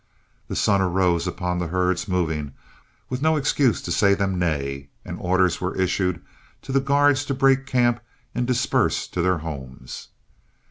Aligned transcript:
The 0.47 0.55
sun 0.55 0.81
arose 0.81 1.27
upon 1.27 1.59
the 1.59 1.67
herds 1.67 2.07
moving, 2.07 2.53
with 3.07 3.21
no 3.21 3.35
excuse 3.35 3.83
to 3.83 3.91
say 3.91 4.15
them 4.15 4.39
nay, 4.39 4.89
and 5.05 5.19
orders 5.21 5.61
were 5.61 5.75
issued 5.79 6.19
to 6.63 6.71
the 6.71 6.79
guards 6.81 7.23
to 7.25 7.35
break 7.35 7.67
camp 7.67 7.99
and 8.33 8.47
disperse 8.47 9.05
to 9.09 9.21
their 9.21 9.37
homes. 9.37 10.07